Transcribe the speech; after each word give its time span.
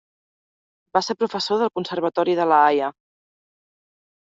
Va 0.97 1.01
ser 1.07 1.15
professor 1.19 1.61
del 1.65 1.71
Conservatori 1.81 2.37
de 2.41 2.49
La 2.55 2.59
Haia. 2.71 2.91